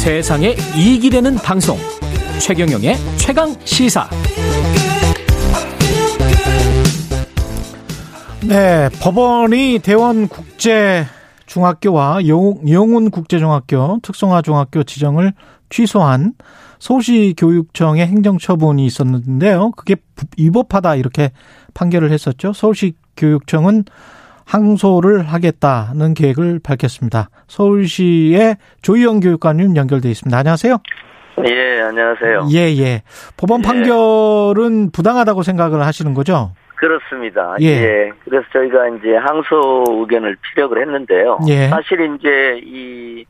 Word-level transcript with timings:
세상에 0.00 0.56
이익이 0.78 1.10
되는 1.10 1.34
방송 1.34 1.76
최경영의 2.40 2.96
최강 3.18 3.54
시사 3.66 4.08
네, 8.48 8.88
법원이 9.02 9.80
대원 9.82 10.26
국제 10.26 11.04
중학교와 11.44 12.26
영훈 12.26 13.10
국제중학교, 13.10 13.98
특성화 14.02 14.40
중학교 14.40 14.84
지정을 14.84 15.34
취소한 15.68 16.32
서울시 16.78 17.34
교육청의 17.36 18.06
행정처분이 18.06 18.86
있었는데요. 18.86 19.72
그게 19.72 19.96
위법하다 20.38 20.94
이렇게 20.94 21.30
판결을 21.74 22.10
했었죠. 22.10 22.54
서울시 22.54 22.94
교육청은 23.18 23.84
항소를 24.50 25.22
하겠다는 25.22 26.14
계획을 26.14 26.60
밝혔습니다. 26.64 27.28
서울시의 27.46 28.56
조희영 28.82 29.20
교육관님 29.20 29.76
연결돼 29.76 30.08
있습니다. 30.10 30.36
안녕하세요. 30.36 30.76
예, 31.48 31.80
안녕하세요. 31.82 32.48
예, 32.52 32.76
예. 32.82 33.02
법원 33.36 33.60
예. 33.60 33.66
판결은 33.68 34.90
부당하다고 34.92 35.42
생각을 35.42 35.80
하시는 35.86 36.12
거죠? 36.14 36.50
그렇습니다. 36.74 37.54
예. 37.60 37.66
예. 37.66 38.12
그래서 38.24 38.44
저희가 38.52 38.88
이제 38.88 39.14
항소 39.16 39.84
의견을 40.00 40.36
피력을 40.42 40.80
했는데요. 40.80 41.38
예. 41.48 41.68
사실 41.68 42.16
이제 42.18 42.60
이 42.64 43.24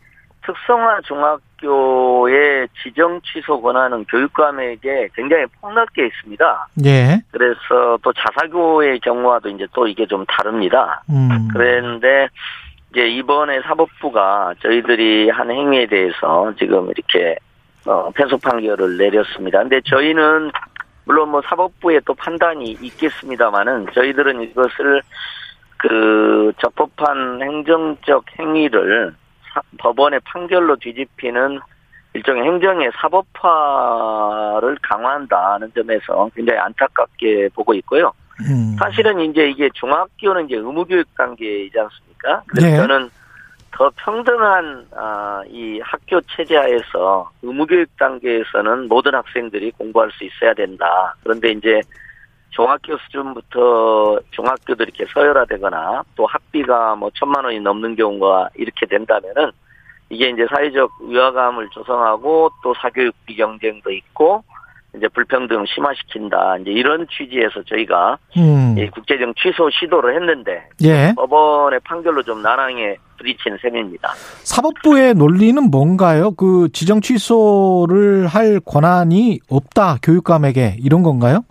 특성화 0.46 1.00
중학교의 1.02 2.49
지정 2.82 3.20
취소 3.22 3.60
권한은 3.60 4.04
교육감에게 4.06 5.10
굉장히 5.14 5.46
폭넓게 5.60 6.06
있습니다. 6.06 6.68
예. 6.84 7.20
그래서 7.30 7.98
또 8.02 8.12
자사고의 8.12 9.00
경우와도 9.00 9.48
이제 9.50 9.66
또 9.72 9.86
이게 9.86 10.06
좀 10.06 10.24
다릅니다. 10.26 11.02
음. 11.10 11.48
그런데 11.52 12.28
이제 12.90 13.08
이번에 13.08 13.60
사법부가 13.62 14.54
저희들이 14.60 15.30
한 15.30 15.50
행위에 15.50 15.86
대해서 15.86 16.52
지금 16.58 16.90
이렇게 16.90 17.36
어, 17.86 18.10
패소 18.10 18.38
판결을 18.38 18.96
내렸습니다. 18.96 19.60
근데 19.60 19.80
저희는 19.84 20.50
물론 21.04 21.30
뭐 21.30 21.42
사법부의 21.42 22.02
또 22.04 22.14
판단이 22.14 22.76
있겠습니다만은 22.80 23.86
저희들은 23.94 24.42
이것을 24.42 25.02
그 25.76 26.52
적법한 26.58 27.42
행정적 27.42 28.24
행위를 28.38 29.14
법원의 29.78 30.20
판결로 30.24 30.76
뒤집히는 30.76 31.60
일종의 32.14 32.42
행정의 32.44 32.90
사법화를 32.96 34.76
강화한다는 34.82 35.72
점에서 35.74 36.28
굉장히 36.34 36.58
안타깝게 36.58 37.50
보고 37.54 37.72
있고요. 37.74 38.12
음. 38.40 38.76
사실은 38.78 39.20
이제 39.20 39.48
이게 39.48 39.68
중학교는 39.74 40.46
이제 40.46 40.56
의무교육 40.56 41.14
단계이지 41.14 41.78
않습니까? 41.78 42.42
그래서 42.46 42.66
네. 42.66 42.76
저는 42.76 43.10
더 43.72 43.90
평등한 43.96 44.86
아, 44.96 45.42
이 45.48 45.80
학교 45.82 46.20
체제하에서 46.22 47.30
의무교육 47.42 47.96
단계에서는 47.96 48.88
모든 48.88 49.14
학생들이 49.14 49.70
공부할 49.72 50.10
수 50.12 50.24
있어야 50.24 50.52
된다. 50.54 51.14
그런데 51.22 51.50
이제 51.52 51.80
중학교 52.50 52.96
수준부터 52.98 54.20
중학교도 54.32 54.82
이렇게 54.82 55.06
서열화되거나 55.12 56.02
또 56.16 56.26
학비가 56.26 56.96
뭐 56.96 57.10
천만 57.14 57.44
원이 57.44 57.60
넘는 57.60 57.94
경우가 57.94 58.50
이렇게 58.56 58.86
된다면은 58.86 59.52
이게 60.10 60.28
이제 60.28 60.44
사회적 60.52 60.90
위화감을 61.08 61.68
조성하고 61.70 62.50
또 62.62 62.74
사교육 62.74 63.14
비 63.24 63.36
경쟁도 63.36 63.90
있고 63.92 64.42
이제 64.96 65.06
불평등 65.08 65.64
심화시킨다 65.72 66.56
이제 66.58 66.72
이런 66.72 67.06
취지에서 67.08 67.62
저희가 67.62 68.18
음. 68.36 68.74
국제적 68.92 69.36
취소 69.36 69.70
시도를 69.70 70.16
했는데 70.16 70.68
예. 70.82 71.12
법원의 71.14 71.80
판결로 71.84 72.22
좀 72.24 72.42
난항에 72.42 72.96
부딪힌 73.16 73.56
셈입니다. 73.62 74.08
사법부의 74.42 75.14
논리는 75.14 75.62
뭔가요? 75.70 76.32
그 76.32 76.68
지정 76.72 77.00
취소를 77.00 78.26
할 78.26 78.58
권한이 78.58 79.40
없다 79.48 79.98
교육감에게 80.02 80.78
이런 80.80 81.04
건가요? 81.04 81.44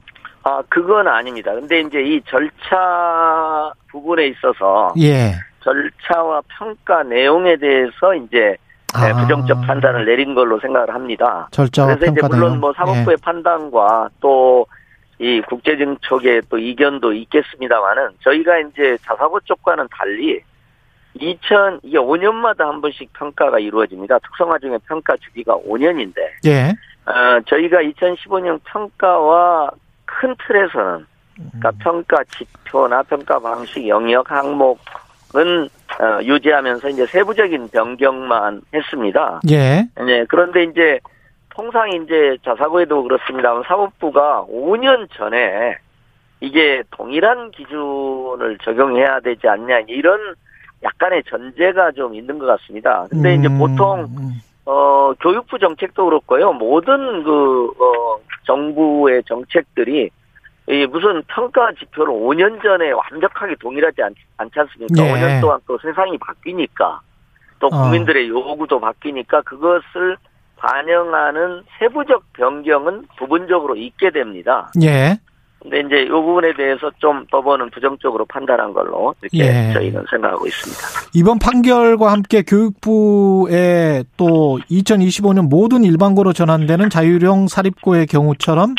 아, 0.44 0.62
그건 0.68 1.08
아닙니다. 1.08 1.54
근데 1.54 1.82
이제 1.82 2.02
이 2.02 2.22
절차 2.28 3.72
부분에 3.90 4.28
있어서 4.28 4.94
예. 5.00 5.32
절차와 5.62 6.42
평가 6.48 7.04
내용에 7.04 7.58
대해서 7.58 8.16
이제 8.16 8.58
네, 9.00 9.12
아. 9.12 9.22
부정적 9.22 9.62
판단을 9.68 10.06
내린 10.06 10.34
걸로 10.34 10.60
생각을 10.60 10.94
합니다. 10.94 11.48
절차와 11.52 11.96
그래서 11.96 12.12
이제 12.12 12.22
물론 12.28 12.50
내용. 12.50 12.60
뭐 12.60 12.74
사법부의 12.74 13.18
예. 13.20 13.24
판단과 13.24 14.10
또 14.20 14.66
이 15.20 15.42
국제적 15.42 16.02
쪽의 16.02 16.44
또 16.50 16.58
이견도 16.58 17.12
있겠습니다만은 17.12 18.12
저희가 18.24 18.60
이제 18.60 18.98
자사고 19.04 19.42
쪽과는 19.42 19.88
달리 19.92 20.42
2000 21.16 21.82
이게 21.84 21.98
5년마다 21.98 22.60
한 22.60 22.80
번씩 22.80 23.12
평가가 23.14 23.60
이루어집니다. 23.60 24.20
특성화 24.20 24.60
중에 24.60 24.78
평가 24.88 25.18
주기가 25.18 25.58
5년인데. 25.58 26.20
예. 26.46 26.70
어, 27.06 27.42
저희가 27.48 27.80
2015년 27.82 28.62
평가와 28.64 29.72
큰 30.06 30.34
틀에서는 30.48 31.06
그러니까 31.36 31.70
음. 31.70 31.78
평가 31.80 32.24
지표나 32.24 33.04
평가 33.04 33.40
방식 33.40 33.88
영역 33.90 34.32
항목 34.32 34.80
은 35.36 35.70
어, 36.00 36.24
유지하면서 36.24 36.90
이제 36.90 37.06
세부적인 37.06 37.70
변경만 37.70 38.62
했습니다. 38.74 39.42
예. 39.50 39.88
네. 40.04 40.26
그런데 40.28 40.64
이제 40.64 41.00
통상 41.50 41.90
이제 41.92 42.38
자사고에도 42.44 43.04
그렇습니다. 43.04 43.62
사법부가 43.68 44.46
5년 44.50 45.08
전에 45.12 45.78
이게 46.40 46.84
동일한 46.92 47.52
기준을 47.52 48.58
적용해야 48.64 49.20
되지 49.20 49.48
않냐 49.48 49.82
이런 49.88 50.36
약간의 50.84 51.24
전제가 51.30 51.92
좀 51.92 52.16
있는 52.16 52.40
것 52.40 52.46
같습니다. 52.46 53.06
근데 53.10 53.36
음. 53.36 53.40
이제 53.40 53.50
보통 53.50 54.08
어 54.66 55.14
교육부 55.20 55.60
정책도 55.60 56.06
그렇고요. 56.06 56.54
모든 56.54 57.24
그 57.24 57.74
어, 57.80 58.18
정부의 58.46 59.24
정책들이 59.24 60.10
이 60.70 60.86
무슨 60.86 61.24
평가 61.28 61.72
지표를 61.80 62.14
5년 62.14 62.62
전에 62.62 62.92
완벽하게 62.92 63.56
동일하지 63.60 64.04
않, 64.04 64.14
않지 64.38 64.60
않습니까? 64.60 65.04
예. 65.04 65.14
5년 65.14 65.42
동안 65.42 65.60
또 65.66 65.78
세상이 65.80 66.18
바뀌니까 66.20 67.02
또 67.60 67.68
어. 67.68 67.70
국민들의 67.70 68.30
어. 68.30 68.34
요구도 68.36 68.80
바뀌니까 68.80 69.42
그것을 69.42 70.18
반영하는 70.58 71.64
세부적 71.80 72.34
변경은 72.34 73.08
부분적으로 73.18 73.76
있게 73.76 74.12
됩니다. 74.12 74.72
예. 74.84 75.18
근데 75.62 75.80
이제 75.82 76.04
이 76.04 76.10
부분에 76.10 76.54
대해서 76.54 76.90
좀 77.00 77.26
법원은 77.32 77.72
부정적으로 77.72 78.26
판단한 78.26 78.72
걸로 78.72 79.14
이렇게 79.22 79.40
예. 79.40 79.74
저희는 79.74 80.06
생각하고 80.10 80.46
있습니다. 80.46 81.10
이번 81.16 81.40
판결과 81.40 82.12
함께 82.12 82.44
교육부에 82.44 84.04
또 84.16 84.60
2025년 84.70 85.50
모든 85.50 85.84
일반고로 85.84 86.32
전환되는 86.34 86.90
자율형 86.90 87.48
사립고의 87.48 88.06
경우처럼 88.06 88.76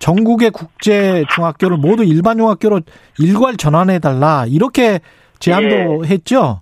전국의 0.00 0.50
국제 0.50 1.24
중학교를 1.34 1.76
모두 1.76 2.04
일반 2.04 2.38
중학교로 2.38 2.80
일괄 3.18 3.56
전환해 3.56 3.98
달라 3.98 4.44
이렇게 4.48 5.00
제안도 5.38 6.04
예. 6.04 6.08
했죠. 6.08 6.60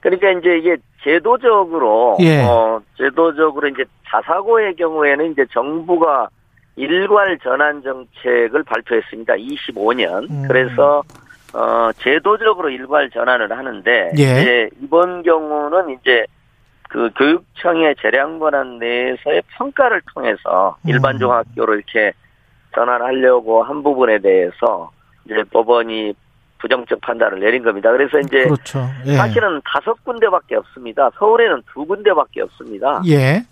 그러니까 0.00 0.30
이제 0.30 0.58
이게 0.58 0.76
제도적으로 1.02 2.16
예. 2.20 2.42
어 2.42 2.80
제도적으로 2.96 3.68
이제 3.68 3.84
자사고의 4.08 4.76
경우에는 4.76 5.32
이제 5.32 5.44
정부가 5.52 6.28
일괄 6.76 7.38
전환 7.38 7.82
정책을 7.82 8.62
발표했습니다. 8.64 9.34
25년. 9.34 10.30
음. 10.30 10.44
그래서 10.48 11.02
어 11.52 11.90
제도적으로 11.98 12.70
일괄 12.70 13.10
전환을 13.10 13.56
하는데 13.56 14.12
예. 14.18 14.22
이제 14.22 14.70
이번 14.82 15.22
경우는 15.22 15.98
이제 16.00 16.24
그 16.88 17.10
교육청의 17.16 17.96
재량 18.00 18.38
권한 18.38 18.78
내에서의 18.78 19.42
평가를 19.56 20.00
통해서 20.14 20.76
일반 20.86 21.16
음. 21.16 21.18
중학교로 21.20 21.74
이렇게 21.74 22.12
전환하려고 22.74 23.62
한 23.62 23.82
부분에 23.82 24.18
대해서 24.18 24.90
이제 25.24 25.42
법원이 25.50 26.14
부정적 26.58 27.00
판단을 27.00 27.40
내린 27.40 27.62
겁니다. 27.62 27.92
그래서 27.92 28.18
이제 28.18 28.44
그렇죠. 28.44 28.88
예. 29.06 29.16
사실은 29.16 29.60
다섯 29.64 30.02
군데밖에 30.04 30.56
없습니다. 30.56 31.10
서울에는 31.18 31.62
두 31.72 31.84
군데밖에 31.84 32.42
없습니다. 32.42 33.02
예. 33.06 33.44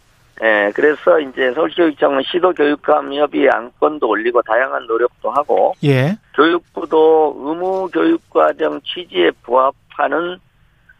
예, 0.43 0.73
그래서 0.75 1.21
이제 1.21 1.53
서울시교육청은 1.53 2.23
시도교육감 2.25 3.13
협의 3.15 3.49
안건도 3.51 4.09
올리고 4.09 4.41
다양한 4.43 4.87
노력도 4.87 5.31
하고, 5.31 5.75
예. 5.85 6.17
교육부도 6.35 7.37
의무 7.39 7.91
교육과정 7.93 8.81
취지에 8.81 9.31
부합하는 9.43 10.39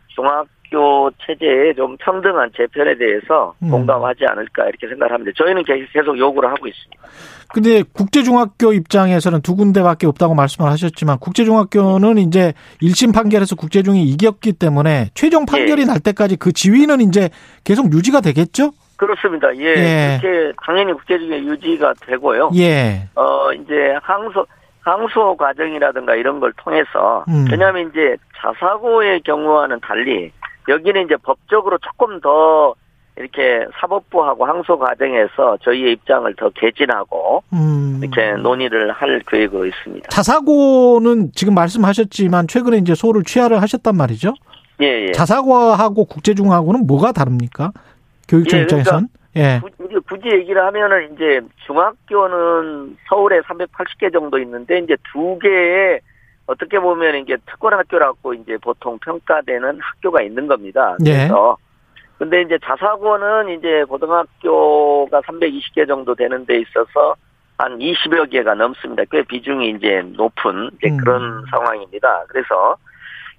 중 0.09 0.27
학교 0.73 1.11
체제의 1.25 1.75
좀 1.77 1.97
평등한 1.99 2.51
재편에 2.57 2.97
대해서 2.97 3.55
음. 3.63 3.71
공감하지 3.71 4.25
않을까 4.27 4.65
이렇게 4.65 4.89
생각을 4.89 5.13
합니다. 5.13 5.33
저희는 5.37 5.63
계속 5.93 6.19
요구를 6.19 6.49
하고 6.49 6.67
있습니다. 6.67 7.03
근데 7.53 7.83
국제중학교 7.93 8.73
입장에서는 8.73 9.43
두 9.43 9.55
군데밖에 9.55 10.07
없다고 10.07 10.35
말씀을 10.35 10.71
하셨지만 10.71 11.19
국제중학교는 11.19 12.19
이제 12.19 12.55
1심 12.83 13.15
판결에서 13.15 13.57
국제중이 13.57 14.03
이겼기 14.05 14.55
때문에 14.55 15.11
최종 15.15 15.45
판결이 15.45 15.83
예. 15.83 15.87
날 15.87 16.01
때까지 16.01 16.37
그 16.37 16.53
지위는 16.53 17.03
이제 17.03 17.29
계속 17.65 17.93
유지가 17.93 18.23
되겠죠? 18.23 18.73
그렇습니다. 18.97 19.55
예. 19.57 19.65
예. 19.65 20.19
이렇게 20.23 20.53
당연히 20.65 20.95
국제중에 20.95 21.39
유지가 21.39 21.93
되고요. 22.07 22.53
예. 22.57 23.09
어, 23.15 23.53
이제 23.53 23.75
항소, 24.01 24.47
항소 24.81 25.37
과정이라든가 25.37 26.15
이런 26.15 26.41
걸 26.41 26.53
통해서 26.57 27.25
음. 27.29 27.47
왜냐하면 27.51 27.91
이제 27.91 28.17
자사고의 28.41 29.21
경우와는 29.23 29.81
달리 29.81 30.33
여기는 30.69 31.05
이제 31.05 31.17
법적으로 31.17 31.79
조금 31.79 32.21
더 32.21 32.75
이렇게 33.17 33.67
사법부하고 33.81 34.47
항소 34.47 34.79
과정에서 34.79 35.59
저희의 35.63 35.93
입장을 35.93 36.35
더 36.37 36.49
개진하고 36.51 37.43
음. 37.53 38.01
이렇게 38.03 38.33
논의를 38.41 38.91
할 38.93 39.21
계획으로 39.29 39.67
있습니다. 39.67 40.09
자사고는 40.09 41.33
지금 41.35 41.55
말씀하셨지만 41.55 42.49
최근에 42.49 42.79
이제 42.79 42.95
소를 42.95 43.23
취하를 43.23 43.61
하셨단 43.61 43.97
말이죠. 43.97 44.35
예, 44.81 45.07
예. 45.09 45.13
자사고하고 45.13 46.07
국제중하고는 46.07 46.87
뭐가 46.87 47.13
다릅니까? 47.13 47.73
교육청 48.29 48.61
예, 48.61 48.65
그러니까 48.65 48.79
입장에선? 48.81 49.09
예. 49.37 49.61
굳이, 49.63 49.95
굳이 50.09 50.29
얘기를 50.35 50.65
하면은 50.67 51.13
이제 51.13 51.41
중학교는 51.67 52.97
서울에 53.09 53.41
380개 53.41 54.13
정도 54.13 54.39
있는데 54.39 54.79
이제 54.79 54.97
두 55.13 55.39
개의 55.39 56.01
어떻게 56.47 56.79
보면 56.79 57.17
이제 57.17 57.37
특권 57.47 57.73
학교라고 57.73 58.35
이제 58.35 58.57
보통 58.59 58.99
평가되는 58.99 59.81
학교가 59.81 60.23
있는 60.23 60.47
겁니다. 60.47 60.97
예. 61.07 61.13
그래서 61.13 61.57
예. 61.59 61.73
근데 62.19 62.43
이제 62.43 62.59
자사고는 62.63 63.49
이제 63.59 63.85
고등학교가 63.85 65.23
320개 65.23 65.89
정도 65.89 66.15
되는 66.15 66.47
데 66.47 66.61
있어서 66.61 67.17
한 67.59 67.79
20여 67.79 68.31
개가 68.31 68.55
넘습니다. 68.55 69.05
꽤 69.11 69.23
비중이 69.23 69.71
이제 69.71 70.03
높은 70.17 70.71
이제 70.77 70.89
음. 70.89 70.97
그런 70.99 71.45
상황입니다. 71.51 72.25
그래서 72.29 72.77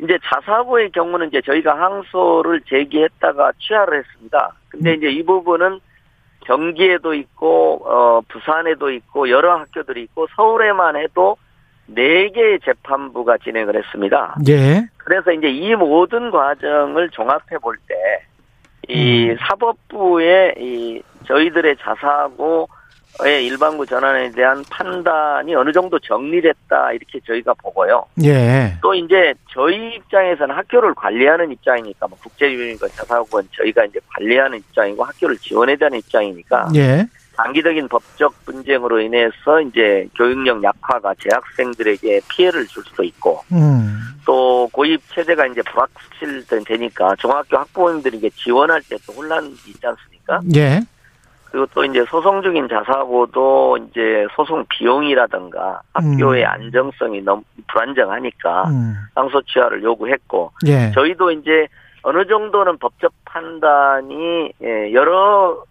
이제 0.02 0.18
자사고의 0.24 0.92
경우는 0.92 1.28
이제 1.28 1.42
저희가 1.42 1.80
항소를 1.80 2.62
제기했다가 2.68 3.54
취하를 3.60 4.00
했습니다. 4.00 4.54
근데 4.70 4.92
음. 4.92 4.98
이제 4.98 5.12
이 5.12 5.24
부분은 5.24 5.80
경기에도 6.42 7.14
있고 7.14 7.86
어 7.86 8.22
부산에도 8.28 8.92
있고 8.92 9.30
여러 9.30 9.58
학교들이 9.60 10.04
있고 10.04 10.28
서울에만 10.36 10.98
해도 10.98 11.38
네 11.86 12.30
개의 12.30 12.60
재판부가 12.64 13.38
진행을 13.38 13.76
했습니다. 13.76 14.36
예. 14.48 14.88
그래서 14.98 15.32
이제 15.32 15.50
이 15.50 15.76
모든 15.76 16.32
과정을 16.32 17.10
종합해 17.10 17.58
볼 17.62 17.78
때, 17.88 17.96
이 18.88 19.30
음. 19.30 19.38
사법부의 19.40 20.56
이 20.58 21.02
저희들의 21.26 21.78
자사고 21.82 22.68
의 23.20 23.46
일반부 23.46 23.86
전환에 23.86 24.32
대한 24.32 24.64
판단이 24.72 25.54
어느 25.54 25.72
정도 25.72 26.00
정리됐다 26.00 26.94
이렇게 26.94 27.20
저희가 27.28 27.54
보고요. 27.62 28.04
예. 28.24 28.74
또 28.82 28.96
이제 28.96 29.36
저희 29.52 29.96
입장에서는 29.98 30.56
학교를 30.56 30.96
관리하는 30.96 31.52
입장이니까 31.52 32.08
뭐 32.08 32.18
국제유니건 32.24 32.90
자사고는 32.90 33.50
저희가 33.52 33.86
이제 33.86 34.00
관리하는 34.16 34.58
입장이고 34.58 35.04
학교를 35.04 35.38
지원해야 35.38 35.76
되는 35.76 36.00
입장이니까 36.00 36.70
예. 36.76 37.06
단기적인 37.36 37.88
법적 37.88 38.46
분쟁으로 38.46 39.00
인해서 39.00 39.62
이제 39.62 40.08
교육력 40.16 40.64
약화가 40.64 41.14
재학생들에게 41.20 42.22
피해를 42.30 42.68
줄 42.68 42.84
수도 42.84 43.04
있고 43.04 43.42
음. 43.52 44.00
또 44.26 44.70
고입 44.72 45.02
체제가 45.10 45.48
이제 45.48 45.62
불확실되니까 45.64 47.16
중학교 47.18 47.58
학부모님들이 47.58 48.32
지원할 48.32 48.82
때 48.90 48.98
또 49.06 49.14
혼란이 49.14 49.50
있지 49.68 49.80
않습니까? 49.86 50.40
예. 50.56 50.80
그리고 51.46 51.68
또 51.74 51.84
이제 51.86 52.04
소송 52.10 52.42
중인 52.42 52.68
자사고도 52.68 53.78
이제 53.78 54.26
소송 54.36 54.66
비용이라든가 54.70 55.82
학교의 55.94 56.44
음. 56.44 56.50
안정성이 56.50 57.22
너무 57.22 57.44
불안정하니까 57.68 58.64
음. 58.70 58.96
상소 59.14 59.42
취하를 59.44 59.84
요구했고 59.84 60.52
예. 60.66 60.92
저희도 60.92 61.32
이제 61.32 61.68
어느 62.02 62.26
정도는 62.26 62.78
법적 62.80 63.14
판단이 63.26 64.52
예, 64.64 64.94
여러 64.94 65.64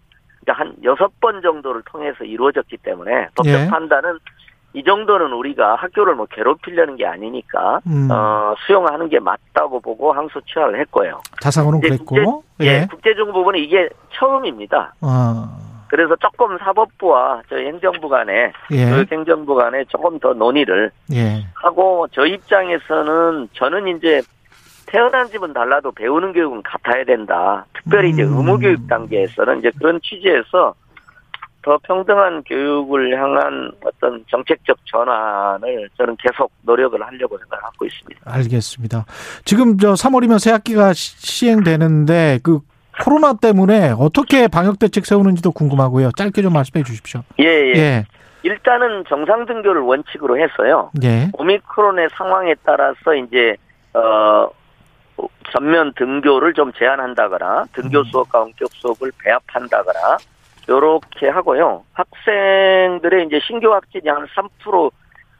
한 0.51 0.75
여섯 0.83 1.11
번 1.19 1.41
정도를 1.41 1.81
통해서 1.85 2.23
이루어졌기 2.23 2.77
때문에 2.77 3.29
법적 3.35 3.61
예. 3.61 3.67
판단은 3.67 4.19
이 4.73 4.83
정도는 4.83 5.31
우리가 5.33 5.75
학교를 5.75 6.15
뭐 6.15 6.25
괴롭히려는 6.25 6.95
게 6.95 7.05
아니니까 7.05 7.79
음. 7.85 8.09
어, 8.11 8.55
수용하는 8.65 9.07
게 9.07 9.19
맞다고 9.19 9.79
보고 9.79 10.11
항소 10.11 10.41
취하를 10.41 10.79
했고요. 10.81 11.21
자사고는 11.41 11.79
그랬고 11.79 12.15
국제, 12.15 12.65
예. 12.65 12.81
예. 12.81 12.87
국제중 12.89 13.31
부분은 13.31 13.59
이게 13.59 13.87
처음입니다. 14.13 14.95
어. 15.01 15.63
그래서 15.89 16.15
조금 16.15 16.57
사법부와 16.57 17.43
저희 17.49 17.67
행정부 17.67 18.09
간에 18.09 18.51
예. 18.71 18.89
교육행정부 18.89 19.53
간에 19.53 19.83
조금 19.89 20.17
더 20.17 20.33
논의를 20.33 20.89
예. 21.13 21.45
하고 21.53 22.07
저 22.11 22.25
입장에서는 22.25 23.49
저는 23.53 23.95
이제 23.95 24.23
태어난 24.85 25.27
집은 25.27 25.53
달라도 25.53 25.91
배우는 25.91 26.33
교육은 26.33 26.63
같아야 26.63 27.03
된다. 27.03 27.65
특별히 27.73 28.09
음. 28.09 28.13
이제 28.13 28.23
의무 28.23 28.59
교육 28.59 28.87
단계에서는 28.87 29.59
이제 29.59 29.71
그런 29.77 29.99
취지에서 30.01 30.75
더 31.63 31.79
평등한 31.83 32.43
교육을 32.43 33.17
향한 33.17 33.71
어떤 33.85 34.23
정책적 34.29 34.77
전환을 34.85 35.89
저는 35.97 36.17
계속 36.17 36.51
노력을 36.61 37.01
하려고 37.01 37.37
생각하고 37.37 37.85
있습니다. 37.85 38.21
알겠습니다. 38.25 39.05
지금 39.45 39.77
저 39.77 39.93
3월이면 39.93 40.39
새 40.39 40.51
학기가 40.51 40.91
시행되는데 40.93 42.39
그 42.43 42.59
코로나 43.01 43.33
때문에 43.33 43.93
어떻게 43.97 44.47
방역 44.47 44.77
대책 44.77 45.05
세우는지도 45.05 45.51
궁금하고요. 45.51 46.11
짧게 46.17 46.41
좀 46.41 46.53
말씀해 46.53 46.83
주십시오. 46.83 47.21
예, 47.39 47.45
예. 47.45 47.73
예. 47.75 48.05
일단은 48.43 49.05
정상 49.07 49.45
등교를 49.45 49.81
원칙으로 49.81 50.37
해서요. 50.37 50.91
예. 51.03 51.29
오미크론의 51.33 52.09
상황에 52.11 52.55
따라서 52.65 53.15
이제 53.15 53.55
어 53.93 54.49
전면 55.51 55.93
등교를 55.95 56.53
좀 56.53 56.71
제한한다거나 56.73 57.65
등교 57.73 57.99
음. 57.99 58.03
수업과 58.05 58.39
원격 58.39 58.69
수업을 58.73 59.11
배합한다거나 59.23 60.17
요렇게 60.67 61.29
하고요. 61.29 61.83
학생들의 61.93 63.27
이제 63.27 63.39
신규 63.45 63.71
확진이 63.71 64.09
한 64.09 64.25
3% 64.27 64.91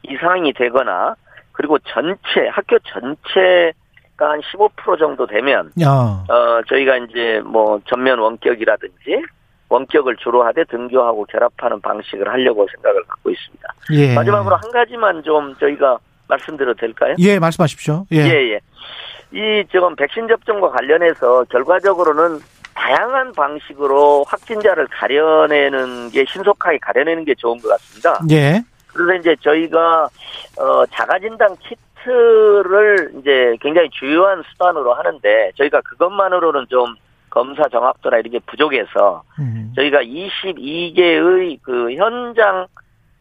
이상이 0.04 0.54
되거나 0.54 1.16
그리고 1.54 1.80
전체 1.80 2.48
학교 2.52 2.78
전체 2.80 3.74
한15% 4.18 5.00
정도 5.00 5.26
되면 5.26 5.72
야. 5.82 5.90
어 5.90 6.62
저희가 6.70 6.98
이제 6.98 7.42
뭐 7.44 7.82
전면 7.86 8.20
원격이라든지 8.20 9.24
원격을 9.70 10.18
주로 10.18 10.44
하되 10.44 10.64
등교하고 10.66 11.26
결합하는 11.26 11.82
방식을 11.82 12.28
하려고 12.30 12.68
생각을 12.76 13.04
갖고 13.04 13.32
있습니다. 13.32 13.68
예. 13.94 14.14
마지막으로 14.14 14.56
한 14.56 14.72
가지만 14.72 15.24
좀 15.24 15.56
저희가 15.56 15.98
말씀드려도 16.28 16.80
될까요? 16.80 17.16
예, 17.20 17.40
말씀하십시오. 17.40 18.06
예, 18.12 18.18
예. 18.18 18.52
예. 18.54 18.60
이 19.34 19.64
지금 19.72 19.96
백신 19.96 20.28
접종과 20.28 20.70
관련해서 20.70 21.44
결과적으로는 21.46 22.40
다양한 22.76 23.34
방식으로 23.34 24.24
확진자를 24.28 24.88
가려내는 24.88 26.10
게 26.12 26.24
신속하게 26.26 26.78
가려내는 26.80 27.26
게 27.26 27.34
좋은 27.36 27.60
것 27.60 27.70
같습니다. 27.70 28.20
예. 28.32 28.62
그래서 28.88 29.20
이제 29.20 29.36
저희가 29.42 30.08
어 30.60 30.86
자가 30.88 31.18
진단 31.20 31.56
키트 31.58 31.82
테스트를 32.04 33.12
이제 33.20 33.56
굉장히 33.62 33.90
주요한 33.92 34.44
수단으로 34.52 34.94
하는데 34.94 35.52
저희가 35.58 35.82
그것만으로는 35.82 36.68
좀 36.70 36.96
검사 37.30 37.68
정확도나 37.70 38.18
이런 38.18 38.32
게 38.32 38.40
부족해서 38.46 39.24
음. 39.40 39.72
저희가 39.76 40.04
22개의 40.04 41.58
그 41.64 41.94
현장 41.96 42.68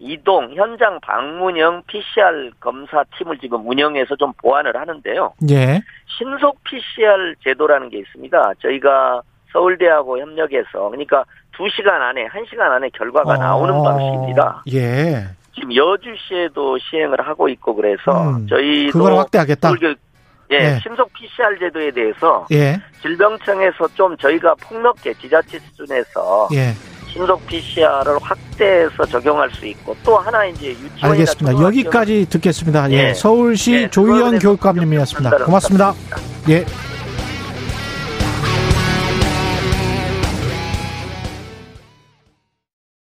이동, 0.03 0.53
현장 0.55 0.99
방문형 1.01 1.85
PCR 1.87 2.51
검사 2.59 3.05
팀을 3.17 3.39
지금 3.39 3.67
운영해서 3.69 4.17
좀 4.17 4.33
보완을 4.37 4.77
하는데요. 4.77 5.33
예. 5.51 5.81
신속 6.07 6.63
PCR 6.65 7.35
제도라는 7.45 7.89
게 7.89 7.99
있습니다. 7.99 8.53
저희가 8.61 9.23
서울대하고 9.53 10.19
협력해서 10.19 10.89
그러니까 10.91 11.25
2시간 11.57 11.89
안에, 12.01 12.27
1시간 12.27 12.63
안에 12.63 12.89
결과가 12.91 13.35
어. 13.35 13.37
나오는 13.37 13.83
방식입니다. 13.83 14.65
예. 14.73 15.25
지금 15.55 15.75
여주시에도 15.75 16.79
시행을 16.79 17.21
하고 17.21 17.49
있고 17.51 17.75
그래서 17.77 18.31
음, 18.31 18.47
저희도 18.49 18.99
그걸 18.99 19.17
확대하겠다. 19.19 19.69
서울교육, 19.69 19.99
예, 20.51 20.57
예, 20.57 20.79
신속 20.83 21.13
PCR 21.13 21.59
제도에 21.61 21.91
대해서 21.93 22.47
예. 22.51 22.81
질병청에서 23.03 23.87
좀 23.95 24.17
저희가 24.17 24.57
폭넓게 24.57 25.15
지자체 25.15 25.59
수준에서 25.61 26.49
예. 26.55 26.73
신속 27.12 27.47
PCR을 27.47 28.19
확대해서 28.21 29.04
적용할 29.07 29.50
수 29.50 29.66
있고 29.66 29.97
또 30.02 30.16
하나 30.19 30.47
이제 30.47 30.71
유치원 30.71 31.12
알겠습니다. 31.12 31.61
여기까지 31.61 32.26
듣겠습니다. 32.31 32.90
예, 32.90 33.09
예. 33.09 33.14
서울시 33.14 33.73
예, 33.75 33.90
조희연 33.90 34.38
교육감님이었습니다. 34.38 35.45
고맙습니다. 35.45 35.95
예. 36.49 36.64